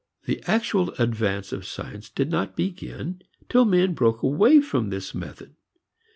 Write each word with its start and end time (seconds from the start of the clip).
The 0.25 0.41
actual 0.47 0.89
advance 0.97 1.53
of 1.53 1.63
science 1.63 2.09
did 2.09 2.31
not 2.31 2.55
begin 2.55 3.21
till 3.49 3.65
men 3.65 3.93
broke 3.93 4.23
away 4.23 4.59
from 4.59 4.89
this 4.89 5.13
method. 5.13 5.53